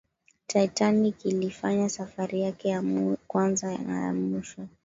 [0.47, 2.83] titanic ilifanya safari yake ya
[3.27, 4.67] kwanza na ya mwisho